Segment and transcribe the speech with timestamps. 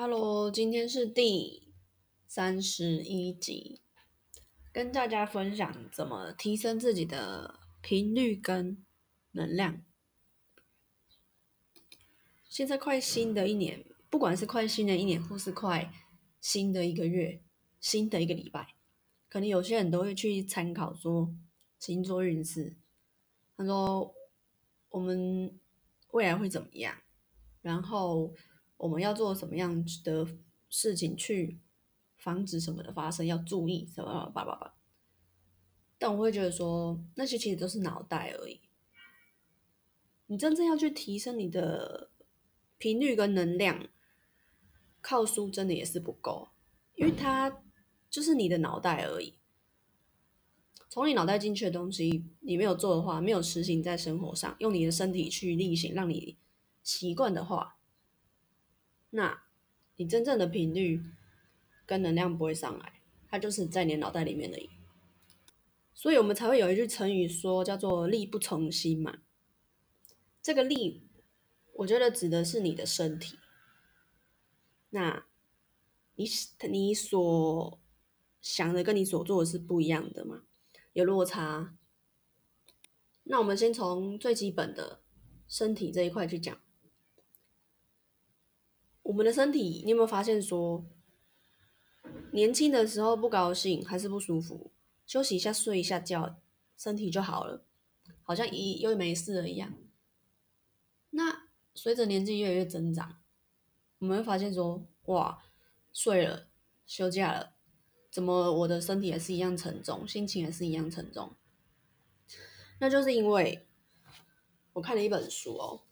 [0.00, 1.74] Hello，今天是第
[2.28, 3.80] 三十一集，
[4.72, 8.86] 跟大家分享怎么提升自己的频率跟
[9.32, 9.82] 能量。
[12.48, 15.92] 现在快新的一年，不管是快新的一年，或是快
[16.40, 17.42] 新的一个月、
[17.80, 18.76] 新的一个礼拜，
[19.28, 21.34] 可能有些人都会去参考说
[21.80, 22.76] 星座运势。
[23.56, 24.14] 他说
[24.90, 25.58] 我们
[26.12, 26.96] 未来会怎么样，
[27.62, 28.32] 然后
[28.78, 30.26] 我们要做什么样的
[30.70, 31.60] 事情去
[32.16, 34.74] 防止什么的发生，要注意什么叭叭叭。
[35.98, 38.60] 但我会觉得说那些其实都是脑袋而已，
[40.26, 42.10] 你真正要去提升你的
[42.78, 43.88] 频率跟能量，
[45.00, 46.48] 靠书真的也是不够，
[46.94, 47.62] 因为它
[48.08, 49.34] 就是你的脑袋而已。
[50.88, 56.38] 从你脑袋进去的东西，你没有做的话，没有实行在生活上，用你的身体去例行，让你
[56.84, 57.77] 习惯的话，
[59.10, 59.42] 那
[59.96, 61.02] 你真正的频率
[61.86, 64.68] 跟能量不会上来，它就是在你脑袋里面的。
[65.94, 69.18] 所以我们才会有一句成语说叫做“力不从心”嘛。
[70.40, 71.08] 这个力，
[71.74, 73.38] 我觉得指的是你的身体。
[74.90, 75.26] 那
[76.14, 76.26] 你
[76.70, 77.80] 你所
[78.40, 80.44] 想的跟你所做的是不一样的嘛？
[80.92, 81.76] 有落差。
[83.24, 85.00] 那我们先从最基本的
[85.46, 86.60] 身体这一块去讲。
[89.08, 90.84] 我们的身体，你有没有发现说，
[92.30, 94.70] 年轻的时候不高兴还是不舒服，
[95.06, 96.38] 休息一下睡一下觉，
[96.76, 97.64] 身体就好了，
[98.22, 99.72] 好像一又没事了一样。
[101.08, 103.16] 那随着年纪越来越增长，
[104.00, 105.42] 我们会发现说，哇，
[105.90, 106.48] 睡了，
[106.84, 107.54] 休假了。
[108.10, 111.34] 怎么我的身体也是一样沉重，心情也是一样沉重？
[112.78, 113.66] 那就是因为
[114.74, 115.84] 我看了一本书哦，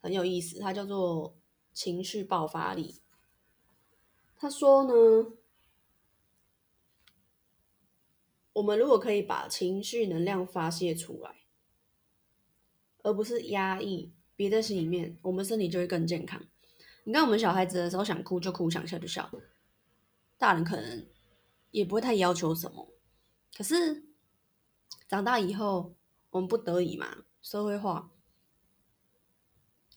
[0.00, 1.32] 很有意思，它叫做
[1.72, 2.92] 《情绪爆发力》。
[4.36, 5.32] 他说呢，
[8.54, 11.36] 我们如果可以把情绪能量发泄出来，
[13.02, 16.42] 而不是压抑憋在心里面，我们身体就会更健康。
[17.04, 19.30] 你看，我们小孩子的时候想哭就哭，想笑就笑，
[20.38, 21.06] 大人可能。
[21.72, 22.92] 也不会太要求什么，
[23.56, 24.04] 可是
[25.06, 25.94] 长大以后，
[26.30, 28.10] 我们不得已嘛，社会化，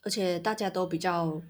[0.04, 1.42] 而且大家都比较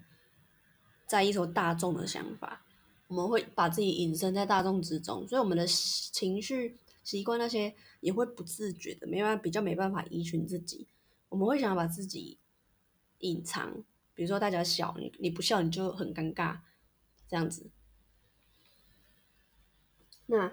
[1.14, 2.60] 在意说大众的想法，
[3.06, 10.88] 我们会把自己隐身在大众之中，所以我们的情绪、习惯那些也会不自觉的，没办法，比较没办法依循自己，
[11.28, 12.36] 我们会想要把自己
[13.18, 16.58] 隐藏，比如说大家笑你，你不笑你就很尴尬，
[17.28, 17.70] 这样子。
[20.26, 20.52] 那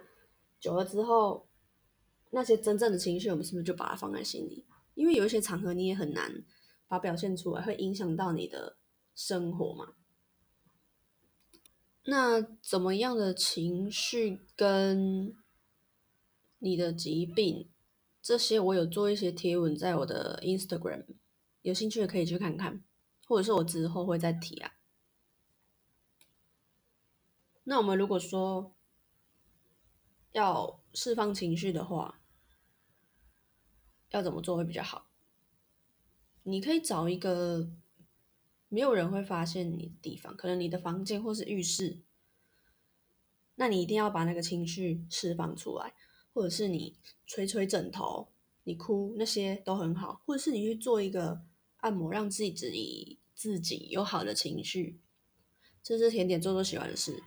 [0.60, 1.48] 久了之后，
[2.30, 4.64] 那些真正的情绪，我们是不是就把它放在心里？
[4.94, 6.44] 因为有一些场合你也很难
[6.88, 8.78] 把表现出来，会影响到你的
[9.16, 9.94] 生活嘛。
[12.04, 15.36] 那怎么样的情绪跟
[16.60, 17.70] 你的疾病
[18.22, 21.06] 这些，我有做一些贴文在我的 Instagram，
[21.62, 22.84] 有兴趣的可以去看看，
[23.28, 24.74] 或者是我之后会再提啊。
[27.64, 28.76] 那我们如果说。
[30.34, 32.22] 要释放情绪的话，
[34.12, 35.10] 要怎么做会比较好？
[36.44, 37.70] 你可以找一个
[38.74, 42.00] 没有人会发现你的地方，可能你的房间或是浴室。
[43.56, 45.94] 那你一定要把那个情绪释放出来，
[46.34, 48.30] 或者是你捶捶枕头，
[48.64, 51.42] 你哭那些都很好，或者是你去做一个
[51.82, 55.02] 按摩，让自己自己自己有好的情绪。
[55.84, 57.22] 这是甜点做做喜欢的事。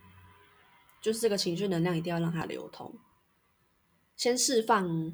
[0.99, 2.97] 就是这个情绪能量一定要让它流通，
[4.17, 5.13] 先释放，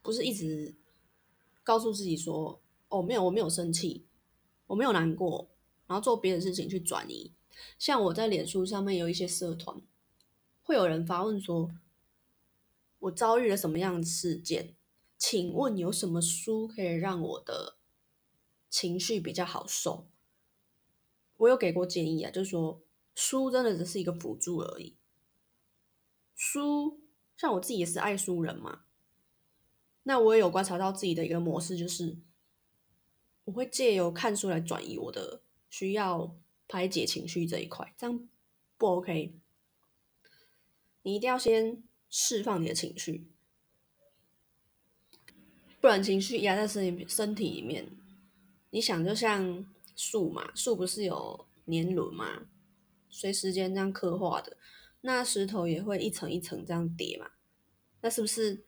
[0.00, 0.74] 不是一直
[1.62, 4.06] 告诉自己说：“哦，没有，我没有生气，
[4.72, 5.50] 我没有难过。”
[5.86, 7.32] 然后做别的事情去转移。
[7.78, 9.80] 像我在脸书上面有一些社团，
[10.62, 11.70] 会有人发问说
[13.00, 14.74] ：“我遭遇了什么样的事件？
[15.18, 17.76] 请问有什么书可以让我的
[18.68, 20.06] 情绪比较好受？”
[21.38, 22.82] 我有给过建议啊，就是说。
[23.14, 24.96] 书真的只是一个辅助而已。
[26.34, 26.98] 书
[27.36, 28.84] 像我自己也是爱书人嘛，
[30.04, 32.16] 那我也有观察到自己的一个模式，就是
[33.44, 36.36] 我会借由看书来转移我的需要
[36.68, 38.28] 排解情绪这一块，这样
[38.78, 39.34] 不 OK。
[41.02, 43.26] 你一定要先释放你的情绪，
[45.80, 47.90] 不然情绪压在身身体里面，
[48.70, 49.66] 你想就像
[49.96, 52.46] 树嘛，树不是有年轮嘛？
[53.10, 54.56] 随时间这样刻画的，
[55.00, 57.32] 那石头也会一层一层这样叠嘛？
[58.00, 58.64] 那是不是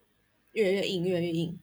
[0.53, 1.59] 越来越硬，越来越硬？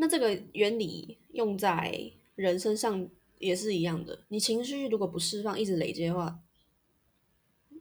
[0.00, 3.08] 那这个原理用在人身上
[3.40, 4.24] 也是一样的。
[4.28, 6.38] 你情绪如果不释放，一直累积的话，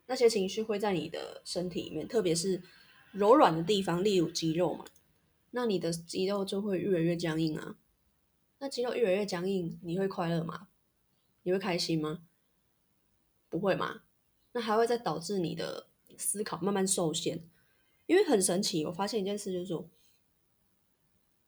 [0.07, 2.63] 那些情绪会在你的身体里面，特别是
[3.11, 4.85] 柔软的地方，例如肌肉嘛，
[5.51, 7.77] 那你的肌肉就会越来越僵硬啊。
[8.57, 10.69] 那肌肉越来越僵硬，你会快乐吗？
[11.43, 12.23] 你会开心吗？
[13.47, 14.01] 不会嘛？
[14.53, 15.85] 那还会再导致你的
[16.17, 17.43] 思考慢慢受限。
[18.07, 19.87] 因为很神奇，我发现一件事，就是说，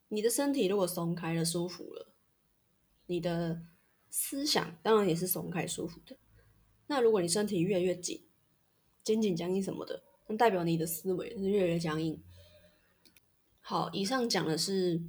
[0.09, 2.13] 你的身体如果松开了、舒服了，
[3.07, 3.61] 你的
[4.09, 6.17] 思想当然也是松开、舒服的。
[6.87, 8.27] 那如果你身体越来越紧，
[9.03, 12.21] 肩颈僵硬什么的，那代表你的思维是越来越僵硬。
[13.61, 15.01] 好，以上讲的是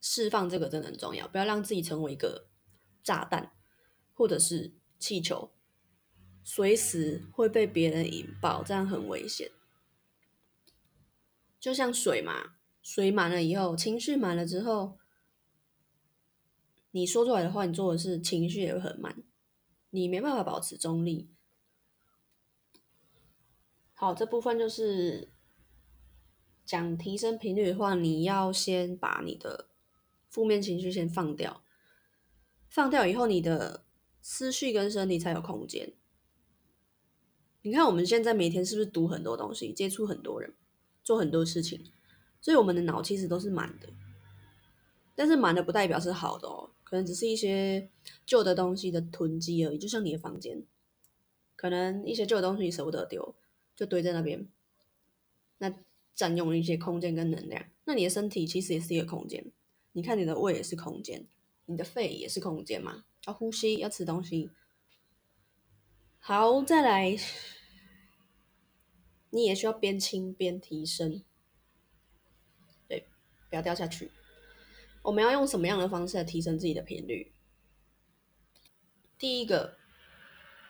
[0.00, 2.48] 释放，这个真的很重要，不要让自己成为一个
[3.02, 3.52] 炸弹
[4.14, 5.52] 或者是气球，
[6.42, 9.50] 随时会被别人引爆，这样很危险。
[11.60, 14.98] 就像水嘛，水满了以后，情绪满了之后，
[16.90, 19.22] 你说出来的话，你做的事，情绪也会很满，
[19.90, 21.30] 你没办法保持中立。
[23.94, 25.30] 好，这部分就是
[26.64, 29.68] 讲提升频率的话，你要先把你的
[30.28, 31.62] 负面情绪先放掉，
[32.68, 33.84] 放掉以后，你的
[34.20, 35.94] 思绪跟身体才有空间。
[37.62, 40.56] 你看我们现在每天是不是读很多东西，接触很多人，
[41.04, 41.84] 做很多事情，
[42.42, 43.88] 所以我们的脑其实都是满的。
[45.14, 47.88] 但是满的不代表是好的哦，可能只是一些
[48.26, 49.78] 旧的东西的囤积而已。
[49.78, 50.62] 就像你的房间，
[51.56, 53.34] 可能一些旧的东西你舍不得丢。
[53.74, 54.46] 就堆在那边，
[55.56, 55.74] 那
[56.14, 57.64] 占用了一些空间跟能量。
[57.84, 59.50] 那你的身体其实也是一个空间，
[59.92, 61.26] 你看你的胃也是空间，
[61.64, 64.50] 你的肺也是空间嘛，要呼吸，要吃东西。
[66.18, 67.16] 好，再来，
[69.30, 71.24] 你也需要边轻边提升，
[73.52, 74.10] 不要掉下去。
[75.02, 77.34] 我们要用什么样的方式来提升自己的频率？
[79.18, 79.76] 第一个，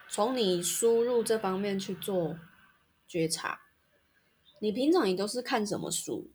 [0.09, 2.37] 从你输入这方面去做。
[3.07, 3.61] 觉察，
[4.59, 6.33] 你平常你都是看什么书？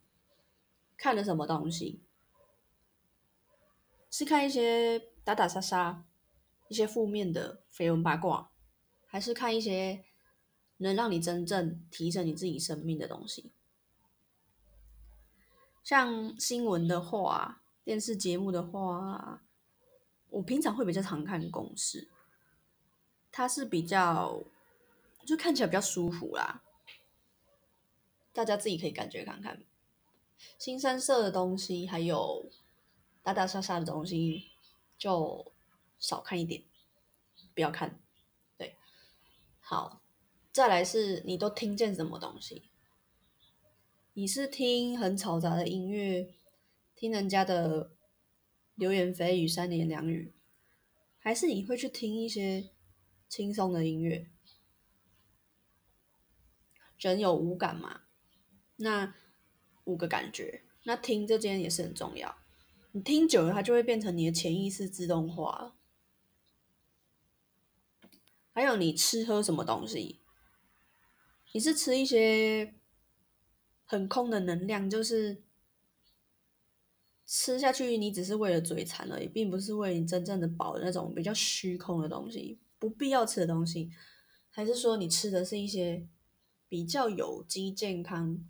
[0.96, 2.04] 看了什么东西？
[4.08, 6.04] 是看一些打打杀杀、
[6.68, 8.52] 一些负面的绯闻八卦，
[9.08, 10.04] 还是看一些
[10.76, 13.50] 能让你真正提升你自己生命的东西？
[15.88, 19.42] 像新闻的话，电视节目的话，
[20.28, 22.10] 我平常会比较常看公视，
[23.32, 24.44] 它是比较
[25.24, 26.62] 就看起来比较舒服啦。
[28.34, 29.64] 大家自己可以感觉看看，
[30.58, 32.50] 新三色的东西，还有
[33.22, 34.50] 打打杀杀的东西，
[34.98, 35.50] 就
[35.98, 36.62] 少看一点，
[37.54, 37.98] 不要看。
[38.58, 38.76] 对，
[39.60, 40.02] 好，
[40.52, 42.68] 再来是你都听见什么东西？
[44.18, 46.34] 你是听很嘈杂的音乐，
[46.96, 47.92] 听人家的
[48.74, 50.34] 流言蜚语、三言两语，
[51.20, 52.70] 还是你会去听一些
[53.28, 54.28] 轻松的音乐？
[56.98, 58.00] 人有五感嘛？
[58.78, 59.14] 那
[59.84, 62.38] 五个感觉，那听这间也是很重要。
[62.90, 65.76] 你听久了，它就会变成你的潜意识自动化。
[68.50, 70.18] 还有你吃喝什么东西，
[71.52, 72.74] 你是吃一些
[73.88, 75.42] 很空的能量，就是
[77.26, 83.90] 吃下去你只是为了嘴馋而已，并不是为你真正的饱的那种比较虚空的东西，不必要吃的东西，
[84.50, 86.06] 还是说你吃的是一些
[86.68, 88.46] 比较有机健康？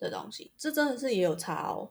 [0.00, 1.90] 的东西，这真的是也有差哦。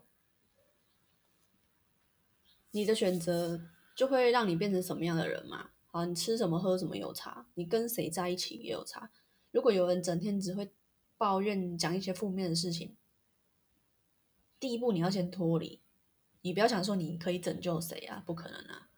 [2.71, 3.59] 你的选择
[3.97, 5.71] 就会让你变成什么样的人嘛？
[5.87, 9.11] 好，你吃什么喝什么有差，你跟谁在一起也有差。
[9.51, 10.71] 如果有人整天只会
[11.17, 12.95] 抱怨、讲一些负面的事情，
[14.59, 15.81] 第一步你要先脱离。
[16.41, 18.89] 你不要想说你可以拯救谁啊，不可能啊！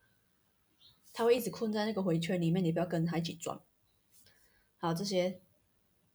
[1.14, 3.62] 他会一直困在那个回圈里面，你不要跟他一起撞。
[4.78, 5.42] 好，这些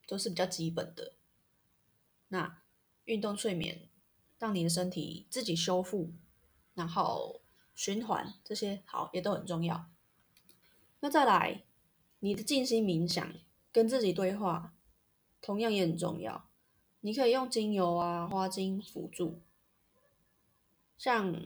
[0.07, 1.15] 都是比较基本的。
[2.29, 2.61] 那。
[3.07, 3.91] 运动、睡眠，
[4.39, 6.15] 让你的身体自己修复，
[6.73, 7.43] 然后
[7.75, 9.91] 循环这些好也都很重要。
[11.01, 11.65] 那再来，
[12.21, 13.35] 你的静心冥想，
[13.71, 14.73] 跟自己对话，
[15.45, 16.49] 同样也很重要。
[17.01, 19.39] 你可以用精油啊、花精辅助，
[20.97, 21.37] 像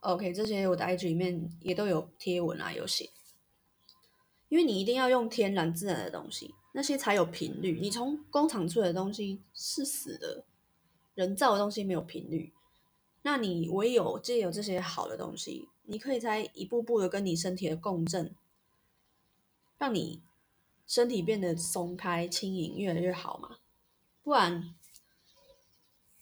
[0.00, 3.10] OK 这些，我的 IG 里面也都有贴文啊，有写。
[4.48, 7.78] 因为你一定要用天然自然的东西，那些才有频率。
[7.78, 10.44] 你从工厂出来的东西是死的。
[11.14, 12.54] 人造的东西没有频率，
[13.20, 18.34] 那你唯有借有这些好的东西，你可以在一步步的跟你身体的共振，
[19.76, 20.22] 让你
[20.92, 23.56] 身体变得松开、轻盈，越来越好嘛。
[24.22, 24.74] 不然，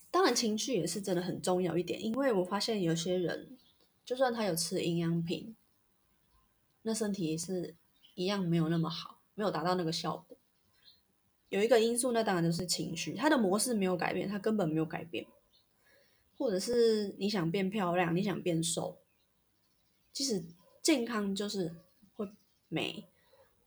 [0.09, 3.57] 当然情绪也是真的很重要一点，因为我发现有些人，
[4.05, 5.57] 就算他有吃营养品，
[6.83, 7.75] 那身体是
[8.15, 10.37] 一样没有那么好，没有达到那个效果。
[11.49, 15.27] 有一个因素，那当然就是情绪，它的模式没有改变，它根本没有改变。
[16.37, 18.99] 或者是你想变漂亮，你想变瘦，
[20.13, 20.41] 其实
[20.81, 21.75] 健康就是
[22.15, 22.31] 会
[22.69, 23.10] 美，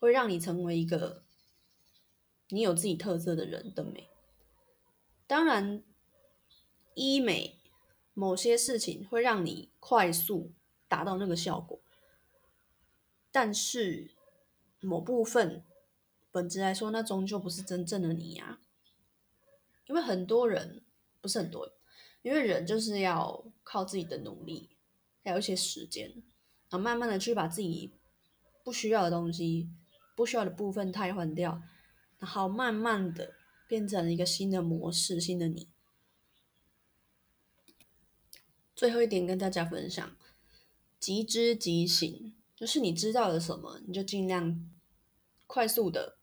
[0.04, 1.24] 会让你成为一个
[2.50, 4.10] 你有自己特色的人的美。
[5.26, 5.82] 当然，
[6.92, 7.58] 医美
[8.12, 10.52] 某些事情会让你快速
[10.86, 11.80] 达到那个效果，
[13.32, 14.10] 但是
[14.80, 15.64] 某部分
[16.30, 18.60] 本质来说，那终究不是真正的你呀。
[19.86, 20.82] 因为很多人
[21.22, 21.72] 不是很多。
[22.20, 24.68] 因为人就是要靠自己的努力，
[25.22, 26.10] 还有一些时间，
[26.68, 27.92] 然后慢慢的去把自己
[28.62, 29.68] 不需要的东西、
[30.14, 31.62] 不需要的部分替换掉，
[32.18, 33.34] 然后慢慢的
[33.66, 35.68] 变成一个新的模式、新的你。
[38.74, 40.16] 最后一点跟大家分享，
[40.98, 44.68] 即知即行，就是你知道了什么，你就尽量
[45.46, 46.18] 快速的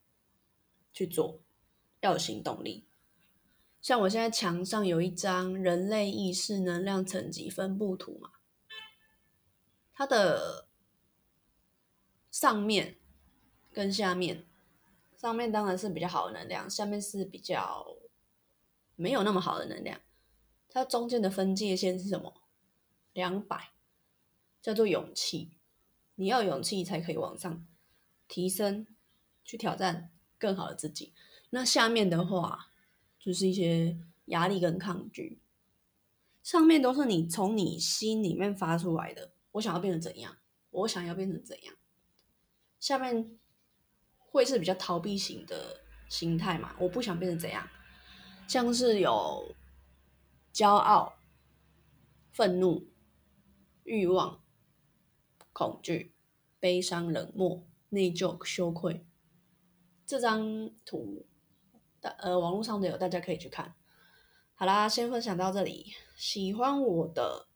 [0.91, 1.41] 去做，
[2.01, 2.85] 要有行动力。
[3.81, 8.31] 像我现在墙上有一张人类意识能量层级分布图嘛，
[9.93, 10.67] 它的
[12.29, 12.97] 上面
[13.71, 14.45] 跟下面，
[15.17, 17.95] 上面当然是比较好的能量，下面是比较
[18.95, 19.99] 没有那么好的能量。
[20.69, 22.41] 它中间的分界线是什么？
[23.13, 23.71] 两百，
[24.61, 25.51] 叫做勇气。
[26.15, 27.65] 你要勇气才可以往上
[28.27, 28.87] 提升，
[29.43, 31.13] 去挑战更好的自己。
[31.49, 32.67] 那下面的话。
[33.23, 35.39] 就是一些压力跟抗拒，
[36.41, 39.31] 上面都是你从你心里面发出来的。
[39.51, 40.37] 我想要变成怎样？
[40.71, 41.75] 我想要变成怎样？
[42.79, 43.37] 下面
[44.31, 46.75] 会是比较逃避型的心态嘛？
[46.79, 47.67] 我不想变成怎样？
[48.47, 49.55] 像是有
[50.53, 51.13] 骄傲、
[52.31, 52.87] 愤怒、
[53.83, 54.41] 欲望、
[55.53, 56.13] 恐惧、
[56.59, 59.05] 悲伤、冷漠、内疚、羞愧。
[60.05, 61.27] 这张图。
[62.01, 63.75] 呃，网络上的有，大家可以去看。
[64.55, 65.93] 好啦，先分享到这里。
[66.15, 67.47] 喜欢我的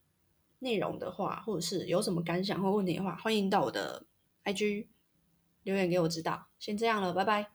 [0.59, 4.05] 内容的话，或者是有什么感想或问题的话，欢迎到我的
[4.43, 4.87] IG
[5.65, 6.47] 留言给我知道。
[6.57, 7.54] 先这样了，拜拜。